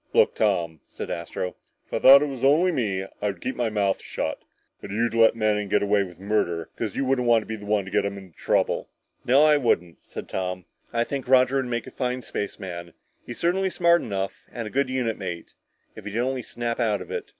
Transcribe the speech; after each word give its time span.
"Look, 0.15 0.33
Tom," 0.33 0.79
said 0.87 1.11
Astro, 1.11 1.57
"if 1.85 1.93
I 1.93 1.99
thought 1.99 2.23
it 2.23 2.27
was 2.29 2.43
only 2.43 2.71
me 2.71 3.05
I'd 3.21 3.39
keep 3.39 3.55
my 3.55 3.69
mouth 3.69 4.01
shut. 4.01 4.39
But 4.81 4.89
you'd 4.89 5.13
let 5.13 5.35
Manning 5.35 5.69
get 5.69 5.83
away 5.83 6.01
with 6.01 6.19
murder 6.19 6.71
because 6.73 6.95
you 6.95 7.05
wouldn't 7.05 7.27
want 7.27 7.43
to 7.43 7.45
be 7.45 7.55
the 7.55 7.67
one 7.67 7.85
to 7.85 7.91
get 7.91 8.03
him 8.03 8.17
into 8.17 8.35
trouble." 8.35 8.89
"No, 9.25 9.43
I 9.45 9.57
wouldn't," 9.57 9.99
said 10.01 10.27
Tom. 10.27 10.65
"I 10.91 11.03
think 11.03 11.27
Roger 11.27 11.57
would 11.57 11.65
make 11.65 11.85
a 11.85 11.91
fine 11.91 12.23
spaceman; 12.23 12.93
he's 13.27 13.37
certainly 13.37 13.69
smart 13.69 14.01
enough, 14.01 14.47
and 14.51 14.65
a 14.67 14.71
good 14.71 14.89
unit 14.89 15.19
mate 15.19 15.53
if 15.95 16.05
he'd 16.05 16.17
only 16.17 16.41
snap 16.41 16.79
out 16.79 17.01
of 17.03 17.11
it. 17.11 17.29